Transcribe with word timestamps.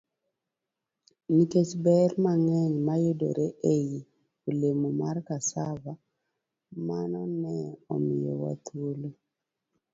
Nikech 1.35 1.71
ber 1.85 2.11
mang'eny 2.23 2.75
mayudore 2.87 3.47
ei 3.73 3.91
olemo 4.47 4.87
mar 5.01 5.17
cassava, 5.27 5.93
mano 6.87 7.21
ne 7.41 7.55
omiyowa 7.93 8.51
thuolo 8.65 9.09